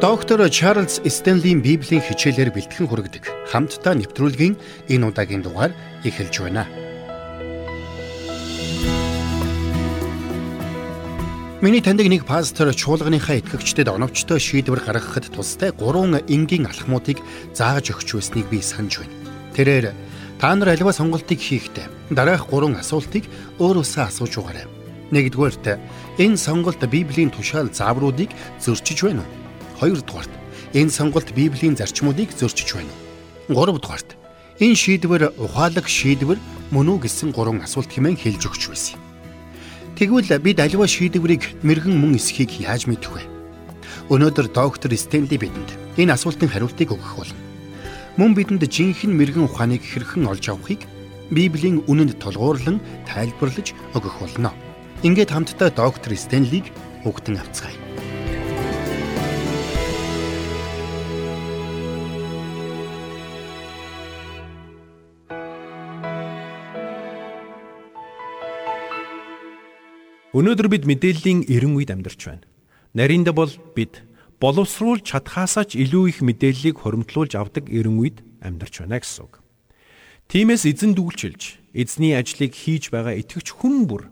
[0.00, 4.56] Доктор Чарлз Стенлийн Библийн хичээлээр бэлтгэн хүргэдэг хамтдаа нэвтрүүлгийн
[4.88, 5.76] энэ удаагийн дугаар
[6.08, 6.64] эхэлж байна.
[11.60, 17.20] Миний таньдаг нэг пастор чуулганыхаа итгэгчдэд оновчтой шийдвэр гаргахад тустай гурван энгийн алхмуудыг
[17.52, 19.12] зааж өгч байсныг би санаж байна.
[19.52, 19.92] Тэрээр
[20.40, 23.28] та нар аливаа сонголтыг хийхдээ дараах гурван асуултыг
[23.60, 24.64] өөрөөсөө асууж угаарай.
[25.12, 25.76] Нэгдүгээрт
[26.16, 28.32] энэ сонголт Библийн тушаал заавруудыг
[28.64, 29.49] зөрчиж байна уу?
[29.80, 30.28] Хоёрдугаарт
[30.76, 32.92] энэ сонголт Библийн зарчмуудыг зөрчиж байна.
[33.48, 34.12] Гуравдугаарт
[34.60, 36.36] энэ шийдвэр ухаалаг шийдвэр
[36.68, 39.00] мөн үү гэсэн гурван асуулт хэмээн хэлж өгч байсан.
[39.96, 43.24] Тэгвэл бид аливаа шийдвэрийг мэрэгэн мөн эсхийг яаж мэдэх вэ?
[44.12, 47.40] Өнөөдөр доктор Стенли бидэнд энэ асуултын хариултыг өгөх болно.
[48.20, 50.84] Мөн бидэнд жинхэнэ мэрэгэн ухааныг хэрхэн олж авахыг
[51.32, 54.52] Библийн үнэнд толгуурлан тайлбарлаж өгөх болно.
[55.00, 56.68] Ингээд хамтдаа доктор Стенлиг
[57.08, 57.89] үгтэн авцгаая.
[70.30, 72.46] Өнөөдөр бид мэдээллийн эрен үед амьдарч байна.
[72.94, 74.06] Нарийнда бол бид
[74.38, 79.42] боловсруулж чадхаасаа ч илүү их мэдээллийг хоримтлуулж авдаг эрен үед амьдарч байна гэсэн үг.
[80.30, 84.06] Тиймээс эзэн дүүлчилж эзний ажлыг хийж байгаа итгэвч хүн бүр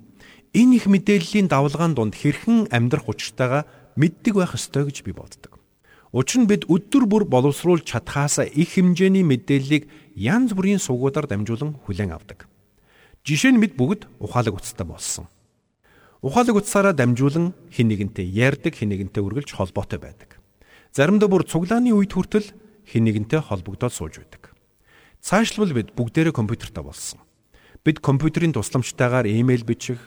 [0.59, 3.63] энэ их мэдээллийн давлгаан донд хэрхэн амьдрах учиртайгаа
[3.95, 5.63] мэддэг байх ёстой гэж би боддог.
[6.11, 9.87] Учир нь бид өдөр бүр боловсруулж чадхаасаа их хэмжээний мэдээллийг
[10.19, 12.51] янз бүрийн сугуудаар дамжуулан хүлээн авдаг.
[13.23, 15.31] Жишээ нь бид бүгд ухаалаг уцтай болсон.
[16.19, 20.43] Ухаалаг утсаараа дамжуулан хин нэгэнтэй ярьдаг, хин нэгэнтэй үргэлж холбоотой байдаг.
[20.91, 22.51] Заримдаа бүр цуглааны үед хүртэл
[22.83, 24.51] хин нэгэнтэй холбогдоод сууж байдаг.
[25.23, 27.23] Цаашлбал бид бүгдээрээ компьютертай болсон.
[27.87, 30.03] Бид компьютерийн тусламжтайгаар имэйл бичих,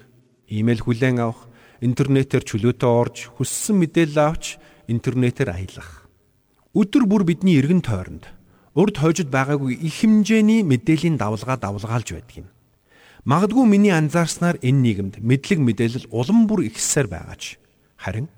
[0.52, 1.48] имэйл хүлээн авах,
[1.80, 4.60] интернетээр чөлөөтэй орж, хүссэн мэдээлэл авч,
[4.92, 6.12] интернетээр аялах.
[6.76, 8.28] Өдөр бүр бидний эргэн тойронд
[8.76, 12.48] урд хойжод байгаагүй их хэмжээний мэдээллийн давлгаа давлгаалж байдаг юм.
[13.22, 17.62] Магадгүй миний анзаарснаар энэ нийгэмд мэдлэг мэдээлэл улам бүр ихсээр байгаач.
[18.02, 18.34] Харин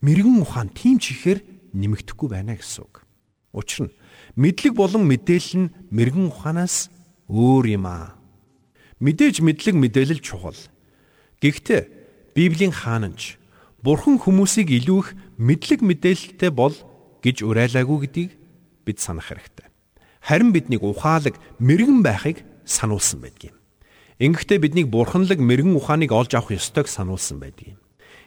[0.00, 1.44] мэрэгэн ухаан тийм ч ихээр
[1.76, 3.04] нэмэгдэхгүй байна гэсэн үг.
[3.52, 3.96] Учир нь
[4.40, 6.88] мэдлэг болон мэдээлэл нь мэрэгэн ухаанаас
[7.28, 8.16] өөр юм аа.
[9.04, 10.56] Мэдээж мэдлэг мэдээлэл чухал.
[11.44, 13.36] Гэхдээ Библийн хаанч
[13.84, 16.72] Бурхан хүмүүсийг илүү их мэдлэг мэдээлэлтэй бол
[17.20, 18.32] гэж уриалаагүй гэдгийг
[18.88, 19.68] бид санах хэрэгтэй.
[20.24, 23.61] Харин биднийг ухаалаг мэрэгэн байхыг сануулсан байдаг юм.
[24.22, 27.78] Ингэхдээ биднийг бурханлаг мэрэгэн ухааныг олж авах ёстойг сануулсан байдаг юм.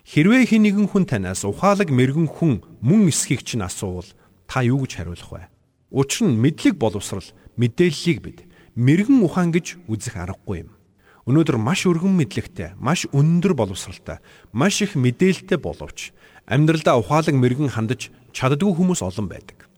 [0.04, 4.12] Хэрвээ хэн нэгэн хүн танаас ухаалаг мэрэгэн хүн мөн эсхийг чинь асуувал
[4.44, 5.48] та юу гэж хариулах вэ?
[5.96, 7.24] Учир нь мэдлэг боловсрал
[7.56, 8.44] мэдээллийг бид
[8.76, 10.76] мэрэгэн ухаан гэж үзэх аргагүй юм.
[11.32, 14.20] Өнөөдөр маш өргөн мэдлэгтэй, маш өндөр боловсралтай,
[14.52, 16.12] маш их мэдээлэлтэй боловч
[16.44, 19.72] амьдралдаа ухаалаг мэрэгэн хандаж чаддгүй хүмүүс олон байдаг.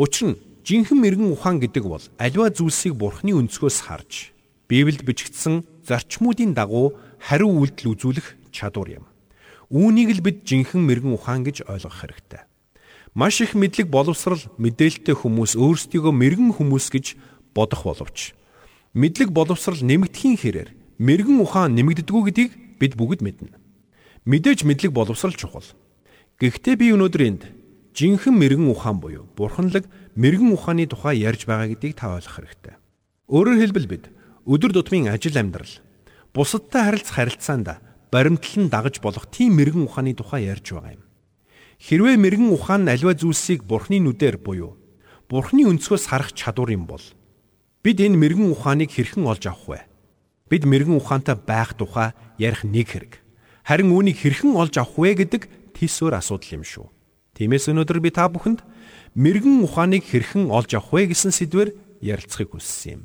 [0.00, 4.32] Учир нь жинхэнэ мэрэгэн ухаан гэдэг бол аливаа зүйлсийг бурхны өнцгөөс харж
[4.70, 9.04] Библиэд бичигдсэн зарчмуудын дагуу хариу үйлдэл үзүүлэх чадвар юм.
[9.66, 12.46] Үүнийг л бид жинхэнэ мэрэгэн ухаан гэж ойлгох хэрэгтэй.
[13.18, 17.18] Маш их мэдлэг боловсрал мэдээлэлтэй хүмүүс өөрсдийгөө мэрэгэн хүмүүс гэж
[17.50, 18.38] бодох боловч
[18.94, 23.54] мэдлэг боловсрал нэмэгдэхийн хэрээр мэрэгэн ухаан нэмэгддэггүй гэдгийг бид бүгд мэднэ.
[24.26, 25.66] Мэдээж мэдлэг боловсрал чухал.
[26.38, 27.42] Гэхдээ би өнөөдөр энд
[27.94, 29.86] жинхэнэ мэрэгэн ухаан буюу бурханлаг
[30.18, 32.74] мэрэгэн ухааны тухай ярьж байгаа гэдгийг та ойлгох хэрэгтэй.
[33.30, 34.04] Өөрөөр хэлбэл бид
[34.48, 35.70] өдөр тутмын ажил амьдрал
[36.32, 37.68] бусадтай харилцах харилцаанд
[38.10, 41.04] баримтлан дагаж болох тийм мэрэгэн ухааны тухай ярьж байгаа юм.
[41.80, 44.76] Хэрвээ мэрэгэн ухаан нь аливаа зүйлсийг бурхны нүдээр буюу
[45.28, 47.02] бурхны өнцгөөс харах чадвар юм бол
[47.84, 49.80] бид энэ мэрэгэн ухааныг хэрхэн олж авах вэ?
[50.50, 53.12] Бид мэрэгэн ухаантай байх тухай ярих нэг хэрэг.
[53.62, 55.42] Харин үүнийг хэрхэн олж авах вэ гэдэг
[55.78, 56.86] тийсвэр асуудал юм шүү.
[57.38, 58.60] Тиймээс өнөөдөр би та бүхэнд
[59.14, 61.70] мэрэгэн ухааныг хэрхэн олж авах вэ гэсэн сэдвээр
[62.02, 63.02] ярилцахыг хүссэн юм.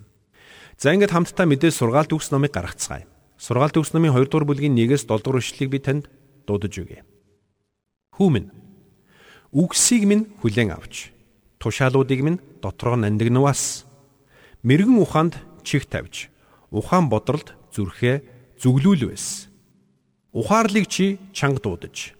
[0.75, 3.07] За ингээд хамтдаа мэдээ сургаалт төгс номыг гаргацгаая.
[3.39, 6.03] Сургаалт төгс номын 2 дугаар бүлгийн 1-ээс 7 дугаар ишлэгийг би танд
[6.43, 7.07] дуудаж өгье.
[8.19, 8.51] Хүмүн
[9.55, 11.15] үгсийг минь хүлээн авч
[11.63, 13.87] тушаалуудыг минь дотроо нандинавас
[14.67, 16.27] мэрэгэн ухаанд чих тавьж
[16.71, 19.47] ухаан бодролд зүрхээ зүглүүлвэс.
[20.35, 22.15] Ухаарлыг чи чанга дуудаж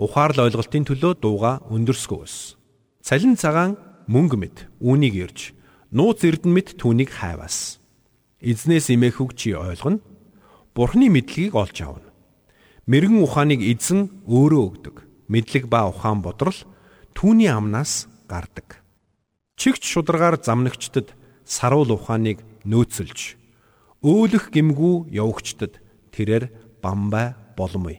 [0.00, 2.56] ухаарл ойлголтын төлөө дууга өндөрсгөөс.
[3.04, 3.76] Цалин цагаан
[4.08, 5.38] мөнгө мэд үүнийг ирж
[5.92, 7.77] нууц эрдэн мэд түүнийг хайвас.
[8.40, 9.98] Эзнээс имэх үг чи ойлгоно.
[10.74, 12.08] Бурхны мэдлэгийг олж авна.
[12.86, 14.96] Мэргэн ухааныг эзэн өөрөө өгдөг.
[15.26, 16.56] Мэдлэг ба ухаан бодрол
[17.18, 18.80] түүний амнаас гардаг.
[19.58, 23.38] Чигч шударгаар замнагчдад саруул ухааныг нөөцөлж
[24.04, 25.82] өөлөх гимгүү явагчдад
[26.14, 26.46] тэрээр
[26.78, 27.98] бамбай боломгүй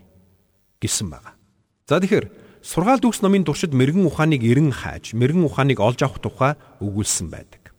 [0.80, 1.36] гэсэн байна.
[1.84, 2.32] За тэгэхээр
[2.64, 7.76] сургаалт үгс номын туршид мэрэгэн ухааныг эрен хааж, мэрэгэн ухааныг олж авах тухай өгүүлсэн байдаг.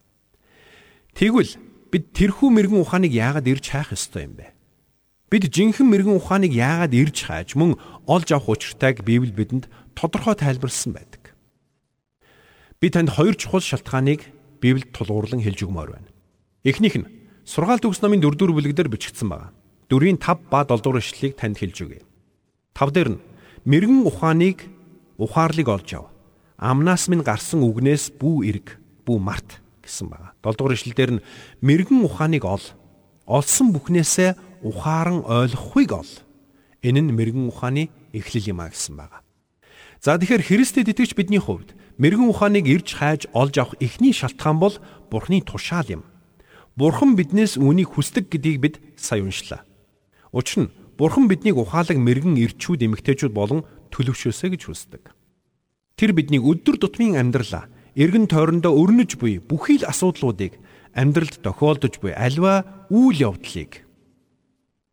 [1.17, 1.57] Тэгвэл
[1.91, 4.55] бид тэрхүү мэрэгэн ухааныг яагаад ирж хайх ёстой юм бэ?
[5.31, 10.95] Бид жинхэнэ мэрэгэн ухааныг яагаад ирж хайж мөн олж авах учиртайг Библи бидэнд тодорхой тайлбарлсан
[10.95, 11.35] байдаг.
[12.81, 14.27] Би танд хоёр чухал шалтгааныг
[14.63, 16.09] Библиэд тулгуурлан хэлж өгмөр байна.
[16.65, 17.11] Эхнийх нь
[17.45, 19.53] сургаалт үгс номын 4 дугаар бүлэгдэр бичигдсэн байна.
[19.91, 22.03] Дөрвийн 5 ба 7 дугаар ишлэлийг танд хэлж өгье.
[22.75, 23.23] 5 дээр нь
[23.67, 24.59] мэрэгэн ухааныг
[25.19, 26.09] ухаарлыг олж ав.
[26.57, 30.30] Амнаас минь гарсан үгнээс бүү эрг, бүү март гэсэн байна.
[30.43, 31.25] 7 дугаар ишлэлдэр нь
[31.61, 32.65] мэрэгэн ухааныг ол.
[33.29, 36.13] Олсон бүхнээсээ ухаан ойлгохыг ол.
[36.81, 39.21] Энэ нь мэрэгэн ухааны эхлэл юм а гэсэн байна.
[40.01, 44.75] За тэгэхээр Христэд итгэж бидний хувьд мэрэгэн ухааныг ирж хайж олж авах эхний шалтгаан бол
[45.13, 46.03] Бурхны тушаал юм.
[46.73, 49.61] Бурхан биднээс үүнийг хүсдэг гэдгийг бид сая уншлаа.
[50.33, 55.13] Учир нь Бурхан биднийг ухаалаг мэрэгэн ирчүүд эмэгтэйчүүд болон төлөвшөөсэй гэж хүсдэг.
[56.01, 60.59] Тэр биднийг өдөр тутмын амьдралаа эргэн тойрондоо өрнөж буй бүхий л асуудлуудыг
[60.95, 63.87] амьдралд тохиолдож буй альва үйл явдлыг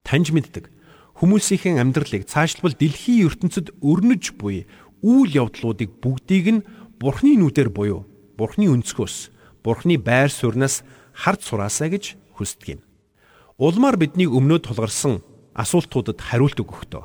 [0.05, 0.71] таньж мэддэг.
[1.17, 4.69] Хүмүүсийн амьдралыг цаашлбал дэлхийн ертөнцид өрнөж буй
[5.01, 6.65] үйл явдлуудыг бүгдийг нь
[6.97, 8.05] Бурхны нүдээр буюу
[8.38, 9.29] Бурхны өнцгөөс,
[9.61, 10.81] Бурхны байр сууриас
[11.13, 12.81] харж сураасаа гэж хүсдэг юм.
[13.57, 15.21] Улмаар бидний өмнөө тулгарсан
[15.57, 17.03] асуултуудад хариулт өгөхдөө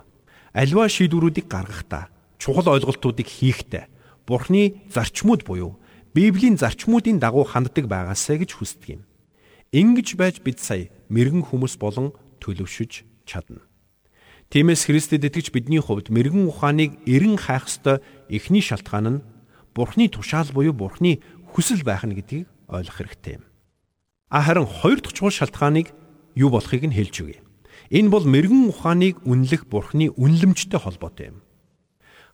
[0.52, 3.88] альва шийдвэрүүдийг гаргахдаа чухал ойлголтуудыг хийхдээ
[4.28, 5.80] Бурхны зарчмууд буюу
[6.12, 9.03] Библийн зарчмуудын дагуу ханддаг байгаасаа гэж хүсдэг юм.
[9.73, 12.12] Ингиж байж бид сая мэрэгэн хүмүүс болон
[12.44, 13.64] төлөвшөж чадна.
[14.53, 19.23] Тиймээс Христэд итгэж бидний хувьд мэрэгэн ухааныг эрен хайх ёстой эхний шалтгаан нь
[19.73, 21.25] Бурхны тушаал буюу Бурхны
[21.56, 23.49] хүсэл байх нь гэдгийг ойлгох хэрэгтэй юм.
[24.29, 25.97] А харин хоёр дахь чухал шалтгааныг
[26.37, 27.41] юу болохыг нь хэлж өгье.
[27.88, 31.41] Энэ бол мэрэгэн ухааныг үнэлэх Бурхны үнлэмжтэй холбоотой юм.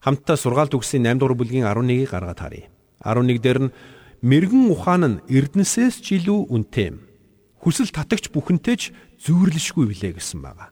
[0.03, 2.67] Хамтдаа сургаалт үгсийн 8 дугаар бүлгийн 11-ийг гаргаад харъя.
[3.03, 3.73] 11 дээр нь
[4.21, 7.09] мэрэгэн ухаан нь эрдэнэсээс ч илүү үнэтэй юм
[7.59, 8.83] хүсэл татагч бүхэнтэй ч
[9.19, 10.71] зүйрлэшгүй билээ гэсэн байгаа.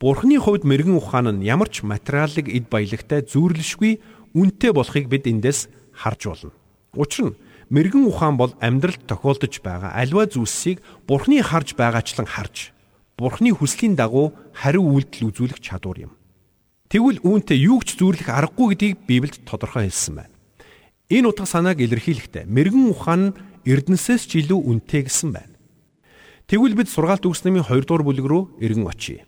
[0.00, 4.00] Бурхны хувьд мэрэгэн ухаан нь ямар ч материалыг эд баялагтай зүйрлэшгүй
[4.32, 6.52] үнэтэй болохыг бид эндээс харж болно.
[6.96, 7.36] Учир нь
[7.68, 12.72] мэрэгэн ухаан бол амьдралд тохиолдож байгаа альва зүйлсийг Бурхны харж байгаачлан харж
[13.16, 16.12] Бурхны хүслийн дагуу хариу үйлдэл үзүүлэх чадвар юм.
[16.92, 20.35] Тэгвэл үүнтэй юу ч зүйрлэх аргагүй гэдгийг Библиэд тодорхой хэлсэн байна.
[21.06, 25.54] Энэ утга санааг илэрхийлэхдээ мэрэгэн ухаан нь эрдэнэсээс ч илүү үнэтэй гэсэн байна.
[26.50, 29.22] Тэгвэл бид сургаалт үгс намын 2 дугаар бүлэг рүү эргэн очие.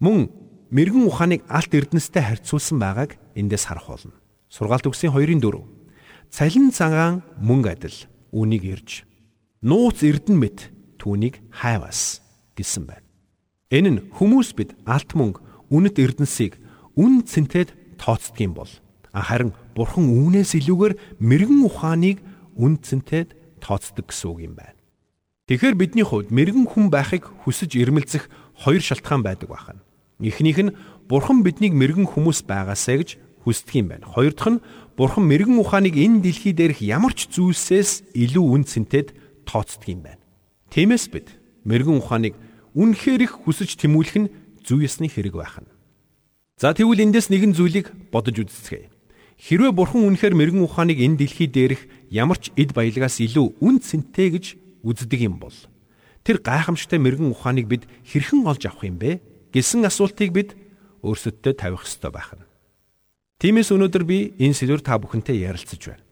[0.00, 0.28] Мөн
[0.68, 4.16] мэрэгэн ухааныг алт эрдэнэстэй харьцуулсан байгааг эндээс харах болно.
[4.52, 5.64] Сургаалт үгсийн 2-ын 4.
[6.32, 7.96] Цалин цагаан мөнгө адил
[8.32, 9.08] үнийг ирж
[9.64, 10.68] нууц эрдэн мэт
[11.00, 12.20] түүнийг хайвас
[12.56, 13.06] гэсэн байна.
[13.72, 16.60] Энэ нь хүмүүс бид алт мөнгө үнэт эрдэнсийг
[16.96, 18.70] үн цэнтэд тооцдог юм бол
[19.22, 22.18] харин бурхан үүнээс илүүгээр мэрэгэн ухааныг
[22.56, 24.76] үн цэнтэд тооцдог гэсэн үг юм байна.
[25.46, 28.26] Тэгэхээр бидний хувьд мэрэгэн хүн байхыг хүсэж ирмэлцэх
[28.58, 29.80] хоёр шалтгаан байдаг байна.
[30.18, 30.74] Эхнийх нь
[31.06, 33.10] Бурхан биднийг мэрэгэн хүмүүс байгаасаа гэж
[33.46, 34.10] хүсдэг юм байна.
[34.10, 34.64] Хоёр дахь нь
[34.98, 39.14] Бурхан мэрэгэн ухааныг энэ дэлхий дээрх ямар ч зүйлсээс илүү үн цэнтэд
[39.46, 40.22] тооцдог юм байна.
[40.74, 42.34] Тиймээс бид мэрэгэн ухааныг
[42.74, 44.32] үнэхээр их хүсэж тэмүүлэх нь
[44.66, 45.70] зүй ёсны хэрэг байна.
[46.58, 48.95] За тэгвэл эндээс нэгэн зүйлийг бодож үзцгээе.
[49.36, 54.32] Хэрвээ Бурхан үнэхээр мэрэгэн ухааныг энэ дэлхий дээрх ямар ч эд баялагаас илүү үн цэнтэй
[54.32, 54.46] гэж
[54.80, 55.52] үздэг юм бол
[56.24, 59.20] тэр гайхамшигтай мэрэгэн ухааныг бид хэрхэн олж авах юм бэ
[59.52, 60.56] гэсэн асуултыг бид
[61.04, 62.48] өөрсөддөө тавих ёстой байх нь.
[63.36, 66.04] Тиймээс өнөөдөр би энэ сэдвэр та бүхэнтэй ярилцаж байна.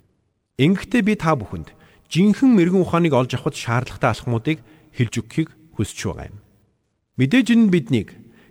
[0.60, 1.72] Ингэхдээ би та бүхэнд
[2.12, 4.58] жинхэнэ мэрэгэн ухааныг олж авахд шаардлагатай алхмуудыг
[4.92, 6.38] хэлж өгөхийг хүсэж байгаа юм.
[7.16, 8.08] Мэдээж энэ биднийг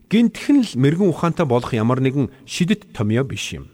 [0.10, 3.70] гинтхэн л мэрэгэн ухаантай болох ямар нэгэн шидэт томьёо биш юм.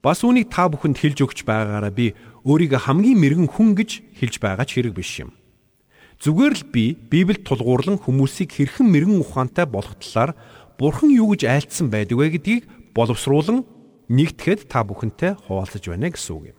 [0.00, 2.16] Бас үүнийг та бүхэнд хэлж өгч байгаагаараа би
[2.48, 5.36] өөрийгөө хамгийн мэрэгэн хүн гэж хэлж байгаа ч хэрэг биш юм.
[6.24, 10.32] Зүгээр л би Библиэд тулгуурлан хүмүүсийг хэрхэн мэрэгэн ухаантай болох талаар
[10.80, 12.64] Бурхан юу гэж айлцсан байдаг вэ гэдгийг
[12.96, 13.68] боловсруулан
[14.08, 16.58] нэгтгэхэд та бүхэнтэй хуваалцаж байна гэсэн үг юм.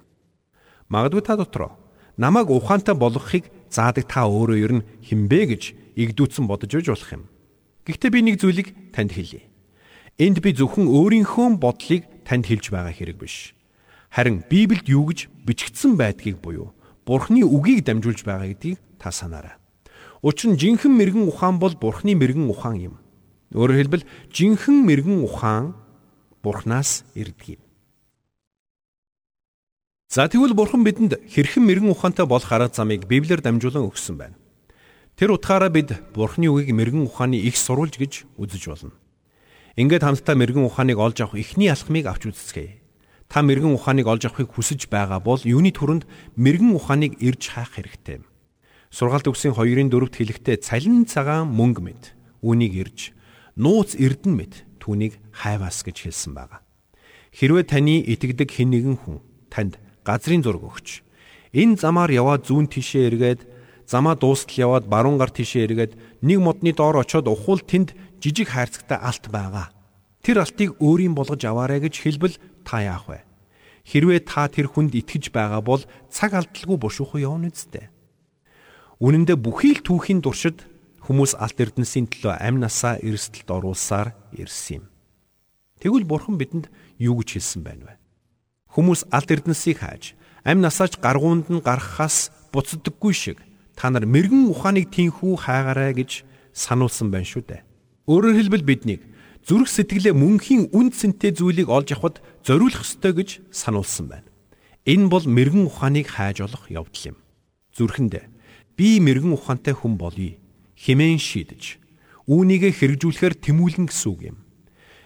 [0.94, 1.82] Магадгүй та дотроо
[2.22, 5.64] намайг ухаантай болгохыг заадаг та өөрөө ер нь хинбэ гэж
[5.98, 7.26] игдүүцэн бодож өгж болох юм.
[7.90, 9.50] Гэхдээ би нэг зүйлийг танд хэлье.
[10.22, 13.54] Энд би зөвхөн өөрийнхөө бодлыг танд хэлж байгаа хэрэг биш.
[14.12, 16.76] Харин Библиэд юу гэж бичигдсэн байдгийг буюу
[17.06, 19.58] Бурхны үгийг дамжуулж байгаа гэдгийг та санаарай.
[20.22, 22.96] Учир нь жинхэнэ мэрэгэн ухаан бол Бурхны мэрэгэн ухаан юм.
[23.58, 25.74] Өөрөөр хэлбэл жинхэнэ мэрэгэн ухаан
[26.44, 27.62] Бурханаас ирдэг юм.
[30.12, 34.36] За тэгвэл Бурхан бидэнд хэрхэн мэрэгэн ухаантай болох арга замыг Библиэр дамжуулан өгсөн байна.
[35.16, 38.94] Тэр утгаараа бид Бурхны үгийг мэрэгэн ухааны их сурвалж гэж үзэж болно.
[39.80, 42.84] Ингээд хамтдаа мэрэгэн ухааныг олж авах эхний алхмыг авч үзцгээе.
[43.32, 46.04] Та мэрэгэн ухааныг олж авахыг хүсэж байгаа бол юуны түрүүнд
[46.36, 48.20] мэрэгэн ухааныг ирж хаах хэрэгтэй.
[48.92, 52.04] Сургаалт үгсийн 2-ын 4-т хэлэхдээ цалин цагаан мөнгө мэд
[52.44, 53.00] үүнийг ирж
[53.56, 56.60] нууц эрдэн мэд түүнийг хайваас гэж хэлсэн байгаа.
[57.32, 61.00] Хэрвээ таны итгэдэг хэн нэгэн хүн танд газрын зураг өгч
[61.56, 63.42] энэ замаар яваад зүүн тишээ эргээд
[63.88, 69.02] замаа дуустал яваад баруун гар тишээ эргээд нэг модны доор очиод ухвал тэнд жижиг хайрцагтай
[69.02, 69.74] алт байгаа.
[70.22, 73.26] Тэр алтыг өөрийн болгож аваарай гэж хэлбэл та яах вэ?
[73.90, 75.82] Хэрвээ та тэр хүнд итгэж байгаа бол
[76.14, 77.90] цаг алдалгүй бушуухан явна үсттэй.
[79.02, 80.62] Үнэн дээр бүхий л түүхийн туршид
[81.02, 84.94] хүмүүс алт эрдэнсийн төлөө амь насаа эрсдэлд оруулсаар ирсэн юм.
[85.82, 86.70] Тэгвэл бурхан бидэнд
[87.02, 87.94] юу гэж хэлсэн байна вэ?
[88.78, 90.14] Хүмүүс алт эрдэнсийг хааж
[90.46, 93.42] амь насаач гаргуунд нь гарахаас буцдаггүй шиг
[93.74, 96.22] та нар мэрэгэн ухааныг тийхүү хайгаарай гэж
[96.54, 97.62] сануулсан байна шүү дээ.
[98.10, 99.02] Өөрөөр хэлбэл биднийг
[99.46, 104.30] зүрх сэтгэлээ мөнхийн үнд цэнтэй зүйлийг олж авахд зориулах ёстой гэж сануулсан байна.
[104.90, 107.18] Энэ бол мэрэгэн ухааныг хайж олох явдал юм.
[107.78, 108.26] Зүрхэндээ
[108.74, 110.38] би мэрэгэн ухаантай хүн болъё
[110.82, 111.78] хэмээн шийдэж
[112.26, 114.38] үүнийгэ хэрэгжүүлэхээр тэмүүлэн гэсэн үг юм.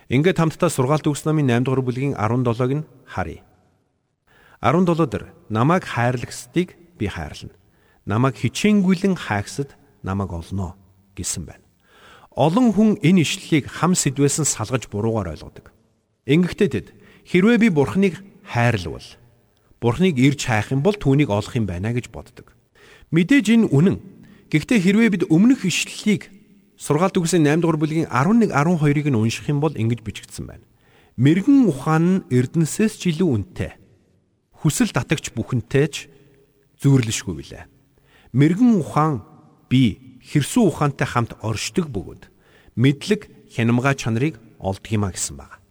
[0.07, 3.43] Ингээд хамтдаа сургаалт өгс намын 8 дугаар бүлгийн 17-г нь харъя.
[4.61, 7.57] 17 дээр намайг хайрлагсдыг би хайрлана.
[8.05, 9.75] Намайг хичээнгүйлэн хайгсад
[10.05, 10.77] намайг олноо
[11.17, 11.64] гэсэн байна.
[12.35, 15.71] Олон хүн энэ ишлэлийг хам сэдвээс нь салгаж буруугаар ойлгодог.
[16.27, 16.87] Ингэхдээ тэд
[17.23, 19.07] хэрвээ би бурхныг хайрлавал
[19.79, 22.51] бурхныг ирж хайх юм бол түүнийг олох юм байна гэж боддог.
[23.15, 24.03] Мэдээж энэ үнэн.
[24.51, 26.35] Гэхдээ хэрвээ бид өмнөх ишлэлийг
[26.75, 30.67] Сургаалт үгсийн 8 дугаар бүлгийн 11 12-ыг нь унших юм бол ингэж бичигдсэн байна.
[31.15, 33.79] Мэргэн ухаан нь эрдэнсээс ч илүү үнэтэй.
[34.59, 35.95] Хүсэл татагч бүхэнтэй ч
[36.83, 37.63] зүйрлэшгүй билээ.
[38.35, 39.23] Мэргэн ухаан
[39.71, 42.33] би хэрсүү ухаантай хамт оршдог бөгөөд
[42.75, 45.61] мэдлэг хянамга чанарыг олдгиймаа гэсэн байна.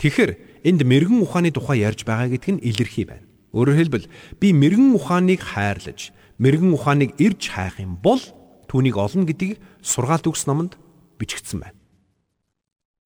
[0.00, 3.28] Тэгэхээр энд мэрэгэн ухааны тухай ярьж байгаа гэдг нь илэрхий байна.
[3.54, 4.10] Өөрөөр хэлбэл
[4.40, 6.10] би мэрэгэн ухааныг хайрлаж,
[6.40, 8.18] мэрэгэн ухааныг ирж хайх юм бол
[8.66, 10.74] түүнийг олно гэдгийг сургаалт өгс номонд
[11.20, 11.78] бичигдсэн байна.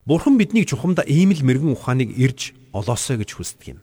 [0.08, 3.80] Бурхан биднийг чухамдаа ийм л мэрэгэн ухааныг ирж олоосой гэж хүсдэг юм.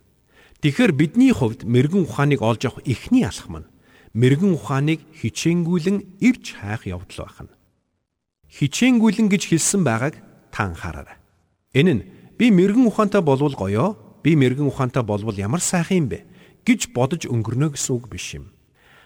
[0.65, 3.69] Тэгэхээр бидний хувьд мэрэгэн ухааныг олж авах эхний алхам нь
[4.15, 7.51] мэрэгэн ухааныг хичээнгүйлэн ирж хайх явдал байна.
[8.47, 10.15] Хичээнгүйлэн гэж хэлсэн байгааг
[10.55, 11.19] та анхаараарай.
[11.75, 12.03] Энэ нь
[12.39, 16.23] би мэрэгэн ухаантай болвол гоёо, би мэрэгэн ухаантай болвол ямар сайхан юм бэ
[16.63, 18.55] гэж бодож өнгөрнө гэсэн үг биш юм.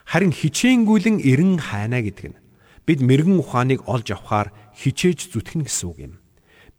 [0.06, 2.40] Харин хичээнгүйлэн эрен хайна гэдэг нь
[2.86, 6.14] бид мэрэгэн ухааныг олж авахаар хичээж зүтгэн гэсэн үг юм.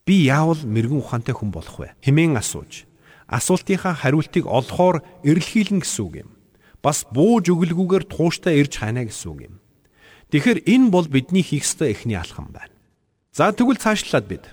[0.07, 1.99] Би яавал мэрэгэн ухаантай хүн болох вэ?
[2.07, 2.87] хэмээн асууж
[3.31, 6.31] асуултынхаа хариултыг олохоор эрэлхийлэн гэсэн үг юм.
[6.81, 9.55] Бас бууж өглгүүгээр тууштай ирж хайна гэсэн үг юм.
[10.33, 12.73] Тэгэхээр энэ бол бидний хийх ёстой эхний алхам байна.
[13.37, 14.45] За тэгвэл цаашлаад бид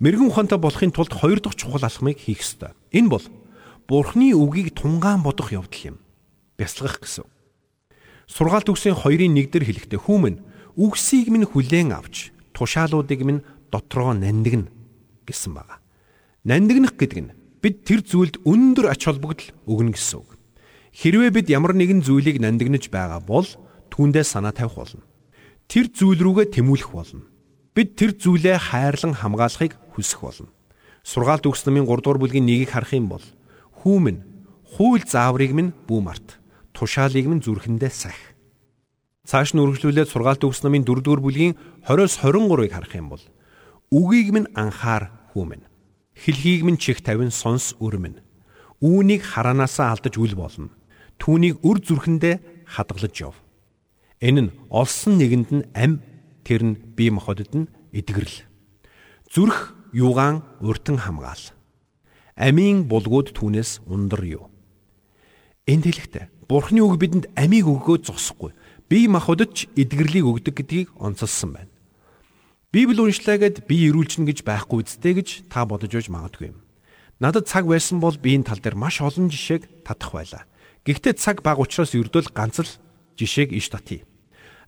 [0.00, 2.72] мэрэгэн ухаантай болохын тулд хоёр дахь чухал алхмыг хийх ёстой.
[2.92, 3.24] Энэ бол
[3.86, 5.96] Бурхны үгийг тунгаан бодох явдал юм.
[6.58, 7.24] Бясалгах гэсэн.
[8.26, 10.42] Сургаалт үгсийн 2-ын 1 дээр хэлэхдээ хүмүн
[10.74, 14.74] үгсийг минь хүлээн авч тушаалуудыг минь дотроо нандинг
[15.22, 15.78] гэсэн байна.
[16.42, 20.35] Нандинах гэдэг нь бид тэр зүйлд өндөр ач холбогдол өгнө гэсэн үг.
[20.96, 23.44] Хэрвээ бид ямар нэгэн зүйлийг нандинаж байгаа бол
[23.92, 25.04] түүндээ санаа тавих болно.
[25.68, 27.28] Тэр зүйл рүүгээ тэмүүлэх болно.
[27.76, 30.48] Бид тэр зүйлээ хайрлан хамгаалахыг хүсэх болно.
[31.04, 33.24] Сургаалт өгс намын 3 дугаар бүлгийн 1-ийг харах юм бол
[33.84, 34.24] хүүмэн
[34.80, 36.40] хууль зааврыг минь бүү март.
[36.72, 38.16] Тушаалыг минь зүрхэндээ сах
[39.26, 43.22] Цааш нь үргэлжлүүлээд сургаалт өгс намын 4-р бүлгийн 20-с 23-ыг харах юм бол
[43.90, 45.66] үгийг минь анхаар хүмэн.
[46.14, 48.22] Хэлхийг минь чих тавин сонс өрмөн.
[48.78, 50.70] Үүнийг хараанасаа алдаж үл болно.
[51.18, 53.36] Түүнийг үр зүрхэндээ хадгалж яв.
[54.20, 56.00] Энэ нь олсон нэгэнд нь ам
[56.46, 58.46] тэр нь бие махбодод нь эдгэрэл.
[59.32, 61.52] Зүрх юугаан уртан хамгаал.
[62.36, 64.48] Амийн булгууд түүнээс ундар юу.
[65.66, 68.54] Энд хэлэхдээ Бурхны үг бидэнд амийг өгөхөө зогсохгүй
[68.86, 71.72] бие махбодод ч эдгэрлийг өгдөг гэдгийг онцолсон байна.
[72.70, 76.62] Библи уншлаагээд би ирүүлчихнэ гэж байхгүй үсттэй гэж та бодож байж магадгүй юм.
[77.18, 80.46] Надад цаг байсан бол би энэ тал дээр маш олон жишээг татах байлаа.
[80.86, 82.70] Гэхдээ цаг бага учраас ердөө ганц л
[83.18, 84.06] жишээг иш татъя.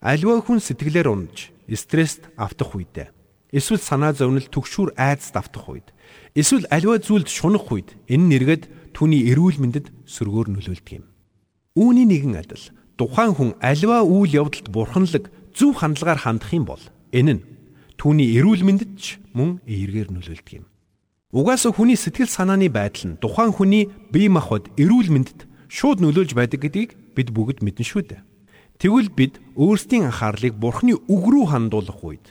[0.03, 3.15] Аливаа хүн сэтгэлээр унаж, стресст автах үедээ
[3.53, 5.89] эсвэл санаа зовнил төгшүүр айдас давтах үед
[6.37, 11.05] эсвэл аливаа зүйлд шунах үед энэ нэргэд түүний эрүүл мэндэд сөргөөр нөлөөлдөг юм.
[11.77, 12.65] Үүний нэгэн адил
[13.01, 16.83] тухайн хүн аливаа үйл явдалд бурханлаг зөв хандлагаар хандах юм бол
[17.13, 17.45] энэ нь
[17.97, 20.67] түүний эрүүл мэндэд ч мөн эергээр нөлөөлдөг юм.
[21.33, 26.65] Угаасаа хүний сэтгэл санааны байдал нь тухайн хүний бие махбод эрүүл мэндэд шууд нөлөөлж байдаг
[26.65, 28.25] гэдгийг бид бүгд мэднэ шүү дээ.
[28.81, 32.27] Тэгвэл бид өөрсдийн анхаарлыг Бурхны үг рүү хандуулах үед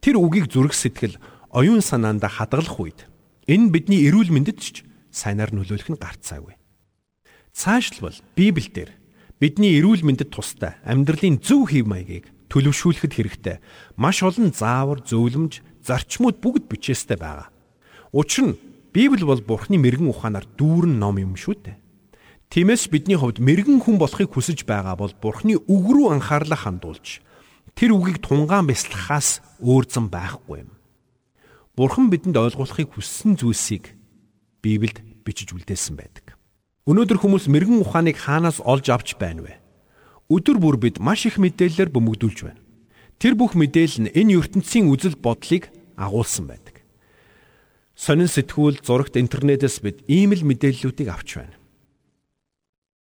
[0.00, 1.18] тэр үгийг зүрх сэтгэл,
[1.50, 3.10] оюун санаанд хадгалах үед
[3.50, 6.54] энэ бидний эрүүл мэндэд ч сайнаар нөлөөлөх нь гарцаагүй.
[7.50, 8.94] Цаашлбал Библиэлд
[9.40, 13.56] бидний эрүүл мэндэд тустай амьдралын зөв хэв маягийг төлөвшүүлэхэд хэрэгтэй
[13.96, 17.48] маш олон заавар, зөвлөмж, зарчмууд бүгд бичээстэй байгаа.
[18.12, 18.58] Учир нь
[18.92, 21.79] Библи бол Бурхны мэрэгэн ухаанаар дүүрэн ном юм шүү дээ.
[22.50, 27.22] Тиймээс бидний хувьд мэрэгэн хүн болохыг хүсэж байгаа бол Бурхны үг рүү анхаарлаа хандуулж
[27.78, 30.74] тэр үгийг тунгаан бясалгахаас өөр зам байхгүй юм.
[31.78, 33.94] Бурхан бидэнд ойлгуулахыг хүссэн зүйлсийг
[34.66, 36.34] Библиэд бичиж үлдээсэн байдаг.
[36.90, 39.54] Өнөөдөр хүмүүс мэрэгэн ухааныг хаанаас олж авч байна вэ?
[40.26, 42.58] Өдөр бүр бид маш их мэдээлэлээр бөмбөгдүүлж байна.
[43.22, 46.82] Тэр бүх мэдээлэл нь энэ ертөнцийн үзэл бодлыг агуулсан байдаг.
[47.94, 51.59] Сонин сэтгүүл, зурагт интернетээс бид ийм л мэдээллүүдийг авч байна.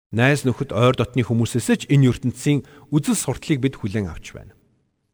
[0.10, 4.58] Найз нөхөд ойр дотны хүмүүсээс ч энэ ертөнцийн үзэл сурталыг бид хүлээн авч байна.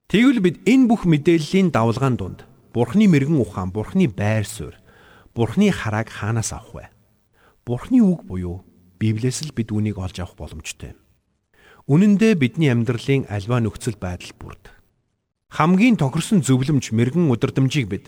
[0.08, 4.80] Тэгвэл бид энэ бүх мэдээллийн давлгаан дунд Бурхны мэрэгэн ухаан, Бурхны байр суурь,
[5.36, 6.86] Бурхны харааг хаанаас авах вэ?
[7.68, 8.64] Бурхны үг буюу
[8.96, 10.96] Библиэс л бид үнийг олж авах боломжтой.
[11.92, 14.72] Үнэн дээр бидний амьдралын альва нөхцөл байдал бүрд
[15.52, 18.06] хамгийн тохирсон зөвлөмж мэрэгэн удирдамжийг бид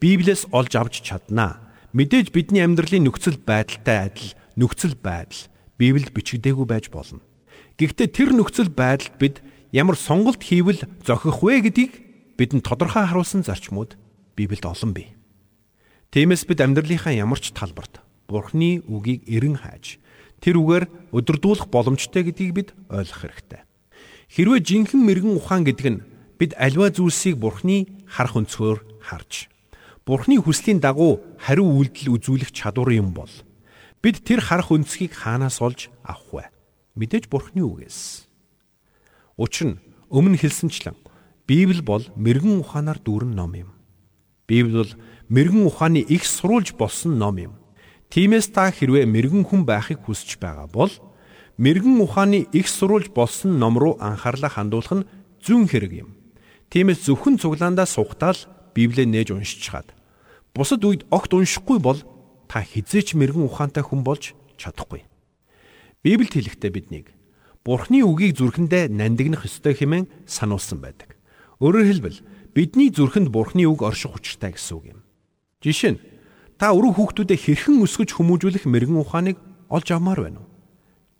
[0.00, 1.60] Библиэс олж авч чаднаа.
[1.92, 5.48] Мэдээж бидний амьдралын нөхцөл байдалтай адил нөхцөл байдал
[5.80, 7.24] Библиэд бичигдээгүй байж болно.
[7.80, 9.40] Гэхдээ тэр нөхцөл байдалд бид
[9.72, 11.92] ямар сонголт хийвэл зохих вэ гэдгийг
[12.36, 13.96] бидэнд тодорхой харуулсан зарчмууд
[14.36, 15.16] Библиэд олон бий.
[16.12, 19.96] Тиймээс бид амьдралынхаа ямар ч талбарт Бурхны үгийг эрен хайж
[20.44, 23.64] тэр үгээр өдөрдүүлэх боломжтой гэдгийг бид ойлгох хэрэгтэй.
[24.28, 26.02] Хэрвээ жинхэнэ мэрэгэн ухаан гэдэг нь
[26.36, 29.48] бид альва зүйлсийг Бурхны харах өнцгөөр харж
[30.04, 33.30] Бурхны хүслийн дагуу хариу үйлдэл үзүүлэх чадвар юм бол
[34.00, 36.44] Бид тэр харах өнцгийг хаанаас олж авах вэ?
[36.96, 38.24] Мэдээж Бурхны үгээс.
[39.36, 40.96] Учир нь өмнө хэлсэнчлэн
[41.44, 43.70] Библи бол мэрэгэн ухаанаар дүүрэн ном юм.
[44.48, 44.92] Библи бол
[45.28, 47.52] мэрэгэн ухааны их сурулж болсон ном юм.
[48.08, 50.92] Тиймээс та хэрвээ мэрэгэн хүн байхыг хүсэж байгаа бол
[51.60, 55.08] мэрэгэн ухааны их сурулж болсон ном руу анхаарлаа хандуулах нь
[55.44, 56.16] зүүн хэрэг юм.
[56.72, 58.40] Тиймээс зөвхөн цуглаандаа сухтаал
[58.72, 59.92] Библийг нээж уншичаад
[60.54, 62.00] бусад үед огт уншихгүй бол
[62.50, 65.06] та хизээч мэрэгэн ухаантай хүн болж чадахгүй.
[66.02, 67.06] Библиэд хэлэхдээ биднийг
[67.62, 71.14] Бурхны үгийг зүрхэндээ нандинах ёстой хэмээн сануулсан байдаг.
[71.62, 72.18] Өөрөөр хэлбэл
[72.50, 75.00] бидний зүрхэнд Бурхны үг орших учиртай гэсэн үг юм.
[75.62, 76.02] Жишээ нь
[76.58, 79.36] та өрөө хүүхдүүдэд хэрхэн өсгөж хүмүүжүүлэх мэрэгэн ухааныг
[79.70, 80.50] олж авмаар байна уу?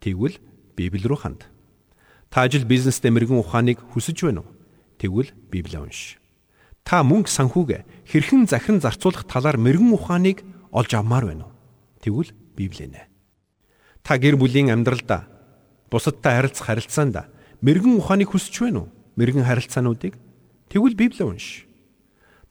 [0.03, 0.43] Тэгвэл
[0.75, 1.47] Библи рүү ханд.
[2.27, 4.51] Та ажил бизнестэй мэрэгэн ухааныг хүсэж байна уу?
[4.99, 6.19] Тэгвэл Библийг унш.
[6.83, 11.54] Та мөнгө санхүүгээ хэрхэн захин зарцуулах талаар мэрэгэн ухааныг олж авмаар байна уу?
[12.00, 13.06] Тэгвэл Библи нэ.
[14.02, 15.26] Та гэр бүлийн амьдралдаа
[15.90, 17.16] бусадтай харилцах харилцаанд
[17.61, 18.92] мэрэгэн ухааныг хүсэж байна уу?
[19.18, 20.14] Мэрэгэн харилцаануудыг
[20.70, 21.66] тэгвэл Библи унш.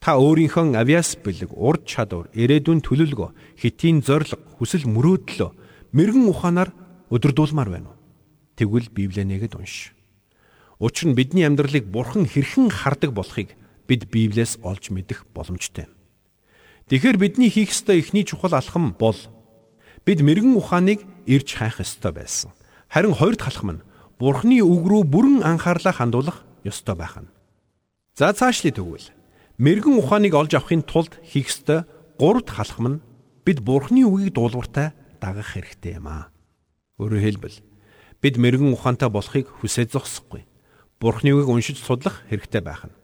[0.00, 5.50] Та өөрийнхөө авиас бэлэг, урд чадвар, ирээдүйн төлөвлөгөө, хэтийн зориг, хүсэл мөрөөдлөө
[5.92, 6.72] мэрэгэн ухаанаар
[7.12, 8.00] өдөрдүүлмээр байна уу?
[8.56, 9.92] Тэгвэл Библийг нэгэд унш.
[10.80, 13.52] Учир нь бидний амьдралыг Бурхан хэрхэн хардаг болохыг
[13.84, 15.84] бид Библиэс олж мэдэх боломжтой
[16.90, 16.98] юм.
[16.98, 19.14] Тэгэхээр бидний хийх ёстой эхний чухал алхам бол
[20.04, 22.50] бид мэрэгэн ухааныг ирж хайх ёстой байсан.
[22.90, 23.82] Харин хоёрд халахм нь
[24.18, 27.30] Бурхны үг рүү бүрэн анхаарлаа хандуулах ёстой байх нь.
[28.18, 29.06] За цаашлие тэгвэл
[29.56, 31.86] мэрэгэн ухааныг олж авахын тулд хийх ёстой
[32.18, 33.02] гуравд халахм нь
[33.46, 36.28] бид Бурхны үгийг дуулууртай дагах хэрэгтэй юм аа.
[36.98, 37.56] Өөрөөр хэлбэл
[38.20, 40.44] бид мэрэгэн ухаантай болохыг хүсэж зогсохгүй.
[41.00, 42.99] Бурхны үгийг уншиж судлах хэрэгтэй байх нь.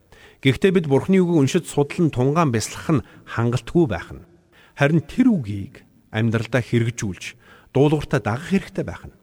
[0.46, 4.22] Гэхдээ бид Бурхны үгийг уншиж судлан тунгаан бясалгах нь хангалтгүй байх нь.
[4.78, 5.82] Харин тэр үгийг
[6.14, 7.34] амьдралдаа хэрэгжүүлж
[7.74, 9.18] дуулууртаа дагах хэрэгтэй байх нь.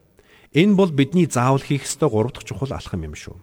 [0.51, 3.39] Энэ бол бидний заавал хийх ёстой гурав дахь чухал алхам юм шүү.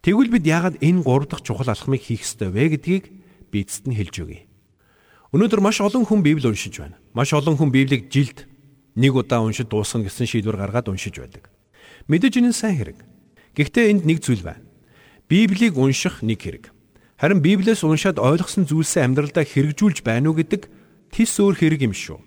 [0.00, 3.12] Тэгвэл бид яагаад энэ гурав дахь чухал алхмыг хийх ёстой вэ гэдгийг
[3.52, 4.48] би эцэст нь хэлж өгье.
[5.36, 6.96] Өнөөдөр маш олон хүн Библийг уншиж байна.
[7.12, 8.48] Маш олон хүн Библийг жилд
[8.96, 11.52] нэг удаа уншиж дуусгана гэсэн шийдвэр гаргаад уншиж байдаг.
[12.08, 12.98] Мэдээж энэ сайн хэрэг.
[13.52, 14.64] Гэхдээ энд нэг зүйл байна.
[15.28, 16.72] Библийг унших нэг хэрэг.
[17.16, 20.68] Харин Библиэс уншаад ойлгосон зүйлсээ амьдралдаа хэрэгжүүлж байна уу гэдэг
[21.08, 22.20] тис өөр хэрэг юм шүү.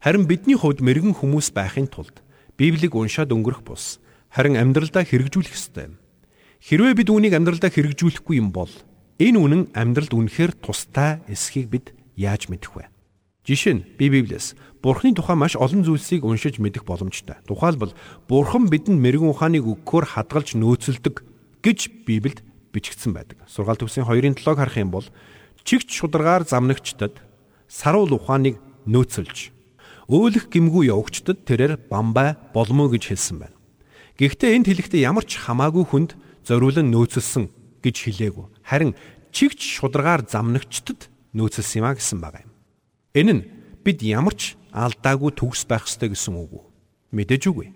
[0.00, 2.24] Харин бидний хувьд мэрэгэн хүмүүс байхын тулд
[2.56, 4.00] Библийг уншаад өнгөрөх бус
[4.32, 5.94] харин амьдралдаа хэрэгжүүлэх ёстой юм.
[6.64, 8.72] Хэрвээ бид үүнийг амьдралдаа хэрэгжүүлэхгүй юм бол
[9.20, 12.88] энэ үнэн амьдралд үнэхээр тустай эсхийг бид яаж мэдэх вэ?
[13.44, 17.36] Жишээ нь би Библиэс Бурхны тухай маш олон зүйлсийг уншиж мэдэх боломжтой.
[17.44, 17.92] Тухайлбал
[18.24, 21.20] Бурхан бидэнд мэрэгэн ухааныг өгөхөөр хадгалж нөөцлөдөг
[21.60, 22.40] гэж Библиэд
[22.72, 23.38] бичигдсэн байдаг.
[23.46, 25.06] Сургаал төвсийн 2-ын 7-ыг харах юм бол
[25.64, 27.18] чигч шударгаар замнагчдад
[27.68, 29.52] саруул ухааныг нөөцөлж
[30.10, 33.56] өөлөх гимгүү явагчдад тэрээр бамбай болмоо гэж хэлсэн байна.
[34.18, 37.46] Гэхдээ энд хэлэхдээ ямар ч хамаагүй хүнд зориулан нөөцөлсөн
[37.78, 38.46] гэж хэлээгүй.
[38.66, 38.98] Харин
[39.30, 42.52] чигч шударгаар замнагчдад нөөцөлсөн юм а гэсэн байгаа юм.
[43.14, 43.46] Энэ нь
[43.86, 46.64] бид ямар ч алдаагүй төгс байх ёстой гэсэн үг үү?
[47.14, 47.70] Мэдээж үгүй.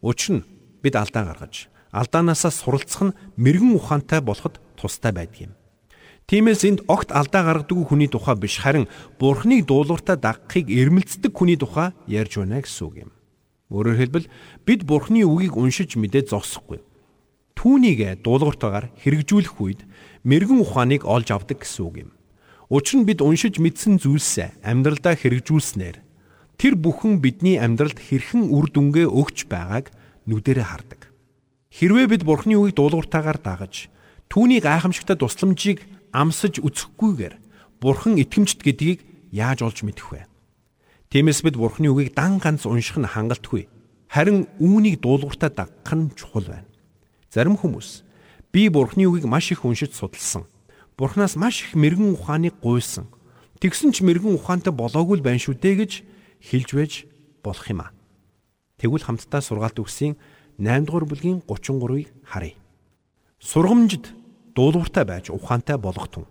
[0.00, 0.46] Учир нь
[0.80, 5.52] бид алдаа гаргаж, алдаанаасаа суралцах нь мэрэгэн ухаантай болоход тустай байдаг юм.
[6.26, 8.88] Тиймээс энд огт алдаа гаргадаг хүний тухай биш харин
[9.20, 13.10] Бурхныг дуулууртаа дагахыг эрмэлздэг хүний тухай ярьж байна гэсэн үг юм.
[13.68, 14.26] Өөрөөр хэлбэл
[14.64, 16.80] бид Бурхны үгийг уншиж мэдээ зогсохгүй.
[17.52, 19.80] Түүнийг дуулууртаагаар хэрэгжүүлэх үед
[20.24, 22.10] мэрэгэн ухааныг олж авдаг гэсэн үг юм.
[22.72, 26.00] Учир нь бид уншиж мэдсэн зүйлсээ амьдралдаа хэрэгжүүлснээр
[26.56, 29.92] тэр бүхэн бидний амьдралд хэрхэн үр дүнгээ өгч байгааг
[30.24, 31.03] нүдэрэ хардаг.
[31.74, 33.90] Хэрвээ бид Бурхны үгийг дуулууртаагаар дагаж
[34.30, 35.82] түүний гайхамшигтай тусламжийг
[36.14, 37.34] амсаж үсэхгүйгээр
[37.82, 39.02] Бурхан итгэмжт гэдгийг
[39.34, 40.30] яаж олж мэдэх вэ?
[41.10, 43.66] Тиймээс бид Бурханы үгийг дан ганц унших нь хангалтгүй.
[44.06, 46.70] Харин үүнийг дуулууртаа дагах нь чухал байна.
[47.34, 48.06] Зарим хүмүүс
[48.54, 50.46] би Бурханы үгийг маш их уншиж судалсан.
[50.94, 53.10] Бурханаас маш их мэрэгэн ухааныг гуйсан.
[53.58, 55.92] Тэгсэн ч мэрэгэн ухаантай болоогүй л байна шүү дээ гэж
[56.38, 56.92] хэлж байж
[57.42, 57.90] болох юм аа.
[58.78, 60.14] Тэгвэл хамтдаа сургаалт өгсөн
[60.58, 62.54] 8 дугаар бүлгийн 33-ыг харъя.
[63.40, 64.14] Сургамжид
[64.54, 66.26] дуулууртай байж ухаантай болготун.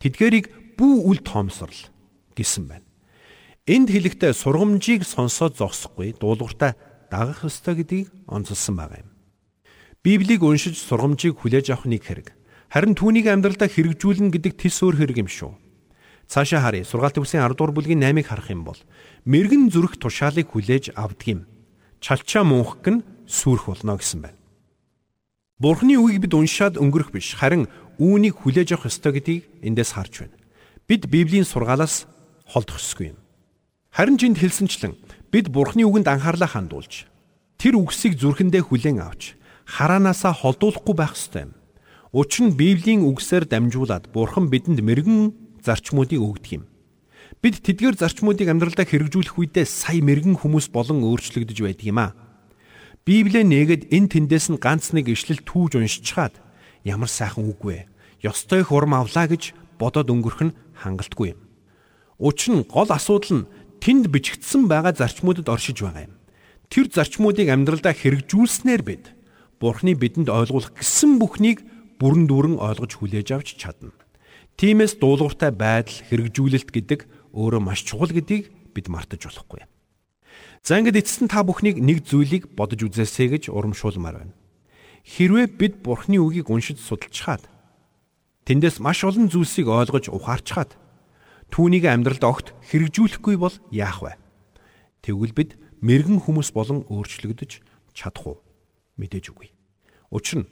[0.00, 1.92] Тэдгэрийг бүү үл тоомсорл
[2.32, 2.86] гэсэн байна.
[3.68, 6.74] Энд хэлэхдээ сургамжийг сонсоод зогсохгүй дуулууртай
[7.12, 9.10] дагах ёстой гэдгийг онцлсан байгаа юм.
[10.00, 12.32] Библийг уншиж сургамжийг хүлээж авах нэг хэрэг.
[12.72, 15.52] Харин түүнийг амьдралдаа хэрэгжүүлнэ гэдэг тис өөр хэрэг юм шүү.
[16.30, 16.88] Цаашаа харъя.
[16.88, 18.80] Сургаалт үсгийн 10 дугаар бүлгийн 8-ыг харах юм бол
[19.28, 21.40] мэрэгэн зүрх тушаалыг хүлээж авдаг юм.
[22.00, 24.38] Чалчаа мөнхг нь сүрх болно гэсэн байна.
[25.62, 27.70] Бурхны үгийг бид уншаад өнгөрөх биш, харин
[28.02, 30.36] үүнийг хүлээж авах ёстой гэдгийг эндээс харж байна.
[30.88, 32.10] Бид Библийн сургаалаас
[32.48, 33.18] холдох ёсгүй юм.
[33.94, 34.98] Харин жинд хэлсэнчлэн
[35.30, 37.06] бид Бурхны үгэнд анхаарлаа хандуулж
[37.60, 39.36] тэр үгсийг зүрхэндээ хүлээн авч
[39.68, 41.52] хараанаасаа холдуулахгүй байх ёстой юм.
[42.10, 46.64] Учир нь Библийн үгсээр дамжуулаад Бурхан бидэнд мэрэгэн зарчмуудыг өгдөг юм.
[47.38, 52.16] Бид тэдгээр зарчмуудыг амьдралдаа хэрэгжүүлэх үедээ сая мэрэгэн хүмүүс болон өөрчлөгдөж байдаг юм аа.
[53.10, 56.38] Библийг нээгээд эн тэндээс нь ганц нэг ишлэл түүж уншичаад
[56.86, 57.90] ямар сайхан үг вэ?
[58.22, 59.50] Ёстой их урам авлаа гэж
[59.82, 61.42] бодоод өнгөрөх нь хангалтгүй юм.
[62.22, 63.48] Учир нь гол асуудал нь
[63.82, 66.14] тэнд бичигдсэн байгаа зарчмуудад оршиж байгаа юм.
[66.70, 69.10] Тэр зарчмуудыг амьдралдаа хэрэгжүүлснээр бид
[69.58, 71.66] Бурхны бидэнд ойлгуулах гэсэн бүхнийг
[71.98, 73.90] бүрэн дүүрэн ойлгож хүлээж авч чадна.
[74.54, 77.00] Тиймээс дуулууртай байдал хэрэгжүүлэлт гэдэг
[77.34, 79.66] өөрөө маш чухал гэдгийг бид мартаж болохгүй.
[80.62, 84.34] За ингээд эцэст нь та бүхнийг нэг зүйлийг бодож үзээсэй гэж урамшуулмаар байна.
[85.08, 87.48] Хэрвээ бид Бурхны үгийг уншиж судалчихад
[88.44, 90.76] тэндээс маш олон зүйлсийг ойлгож ухаарчхад
[91.48, 94.20] түүнийг амьдралд огт хэрэгжүүлэхгүй бол яах вэ?
[95.00, 97.64] Тэгвэл бид мэрэгэн хүмүүс болон өөрчлөгдөж
[97.96, 98.38] чадах уу?
[99.00, 99.48] Мэдээж үгүй.
[100.12, 100.50] Учир нь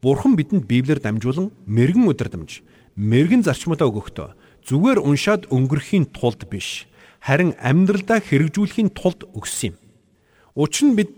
[0.00, 2.64] Бурхан бидэнд Библиэр дамжуулан мэрэгэн удирдамж,
[2.96, 4.28] мэрэгэн зарчмуудаа өгөхдөө
[4.64, 6.88] зүгээр уншаад өнгөрөхийн тулд биш
[7.20, 9.76] харин амьдралдаа хэрэгжүүлэхийн тулд өгсөн юм.
[10.56, 11.10] Учир нь бид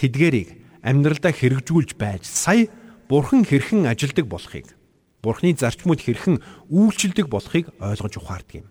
[0.00, 0.48] тэдгэрийг
[0.82, 2.66] амьдралдаа хэрэгжүүлж байж сая
[3.12, 4.72] Бурхан хэрхэн ажилдаг болохыг
[5.22, 8.66] Бурхны зарчмууд хэрхэн үйлчилдэг болохыг ойлгож ухаардаг юм.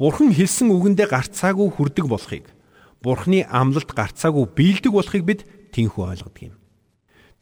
[0.00, 2.48] Бурхан хэлсэн үгэндээ гарцаагүй хүрдэг болохыг
[3.04, 5.40] Бурхны амлалт гарцаагүй биелдэг болохыг бид
[5.76, 6.54] тэнхүү ойлгодог юм.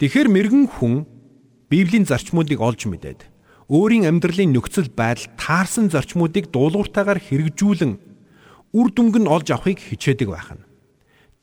[0.02, 1.06] Тэгэхээр мэрэгэн хүн
[1.70, 3.30] Библийн зарчмуудыг олж мэдээд
[3.70, 8.13] өөрийн амьдралын нөхцөл байдал таарсан зарчмуудыг дуулууртаагаар хэрэгжүүлэн
[8.74, 10.66] үр дүнг нь олж авахыг хичээдэг байх нь.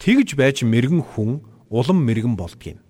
[0.04, 1.40] Тэгж байж мэрэгэн хүн
[1.72, 2.84] улам мэрэгэн болдгийм.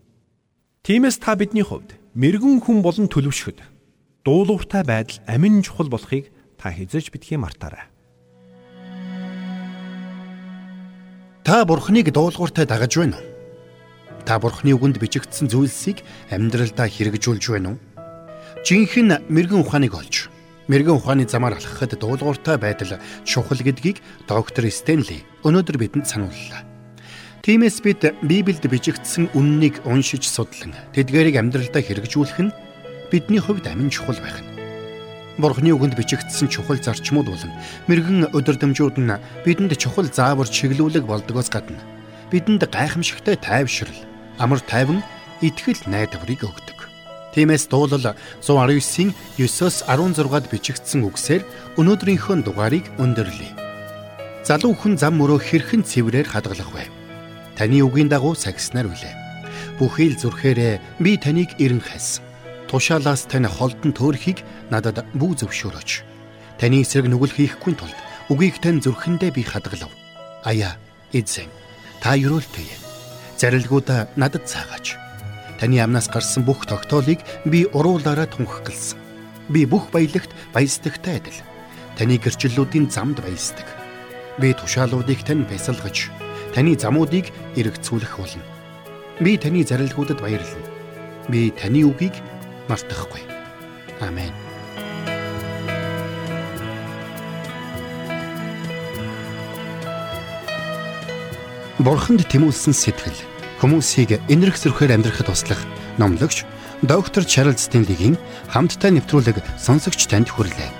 [0.81, 3.61] Тиймээс та бидний хувьд мэрэгэн хүн болон төлөвшөхөд
[4.25, 7.85] дуулууртай байдал амин чухал болохыг та хизэж битгий мартаарай.
[11.45, 13.29] Та бурхныг дуулууртай дагаж байна уу?
[14.25, 16.01] Та бурхны үгэнд бичигдсэн зүйлсийг
[16.33, 17.79] амьдралдаа хэрэгжүүлж байна уу?
[18.65, 20.29] Жинхэнэ мэрэгэн ухааныг олж
[20.67, 26.61] мэрэгэн ухааны замаар алхахад дуулууртай байдал чухал гэдгийг доктор Стенли өнөөдөр бидэнд санууллаа.
[27.41, 32.53] Тиймээс бид Библиэд бичигдсэн үннийг уншиж судлан тэдгээрийг амьдралдаа хэрэгжүүлэх нь
[33.09, 34.51] бидний хувьд амин чухал байх нь.
[35.41, 37.51] Бурхны үгэнд бичигдсэн чухал зарчмууд болон
[37.89, 41.81] мэрэгэн өдөрдмжүүд нь бидэнд чухал заавар чиглүүлэг болдгоос гадна
[42.31, 43.97] бидэнд гайхамшигтай тайвшрал,
[44.37, 45.03] амар тайван
[45.41, 46.80] итгэл найдварыг өгдөг.
[47.31, 48.11] Тиймээс дуулал
[48.43, 51.47] 119-ийн 9-оос 16-ад бичигдсэн үгсээр
[51.79, 53.55] өнөөдрийнхөө дугаарыг өндөрлөе.
[54.43, 56.91] Залуу хүн зам мөрөө хэрхэн цэврээр хадгалах вэ?
[57.55, 59.15] Таны үгийн дагуу сагснаар үлээ.
[59.79, 62.27] Бүхий л зүрхээрээ би таныг эрен хайсан.
[62.67, 65.91] Тушаалаас тань холдон төөрхийг надад бүү зөвшөөрөөч.
[66.59, 69.91] Таны эсрэг нүгэл хийхгүй тулд үгийг тань зүрхэндээ би хадгалав.
[70.43, 70.75] Аяа,
[71.15, 71.47] эзэн,
[72.03, 72.75] та юрөөлтөе.
[73.39, 75.10] Зарилгуудаа надад цаагаач
[75.61, 78.97] Таны амнаас гарсан бүх тогтоолыг би уруулаараа тунхагласан.
[79.45, 81.37] Би бүх баялагт баясдагтай адил.
[81.93, 83.69] Таны гэрчлэлүүдийн замд баясдаг.
[84.41, 86.09] Би тушаалуудыг тань бясалгаж,
[86.57, 88.41] таны замуудыг эргэцүүлэх болно.
[89.21, 90.65] Би таны зарилгуудад баярлна.
[91.29, 92.17] Би таны үгийг
[92.65, 93.21] мартахгүй.
[94.01, 94.33] Амен.
[101.77, 103.30] Бурханд тэмүүлсэн сэтгэл
[103.61, 105.61] хүмүүсийг энэрх зөрхөөр амьдрахад туслах
[106.01, 106.49] номлогч
[106.81, 108.17] доктор Чарлз Стенлигийн
[108.49, 110.73] хамттай нэвтрүүлэг сонсогч танд хүрлээ.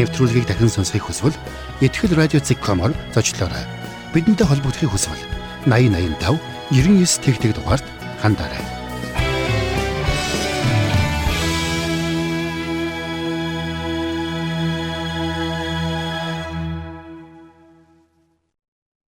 [0.00, 1.36] Нэвтрүүлгийг дахин сонсохыг хүсвэл
[1.84, 3.68] ихтгэл радиоцик.com-оор зочлоорой.
[4.16, 5.20] Бидэнтэй холбогдохыг хүсвэл
[5.68, 6.40] 8085
[6.72, 7.84] 99 тэгтэг дугаард
[8.24, 8.81] хандаарай.